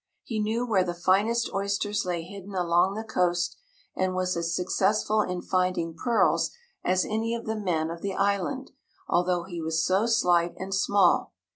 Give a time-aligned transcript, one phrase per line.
[0.23, 3.55] He knew where the finest oysters lay hidden along the coast
[3.95, 6.49] and was as successful in finding pearls
[6.83, 8.71] as any of the men of the island,
[9.07, 11.33] although he was so slight and small.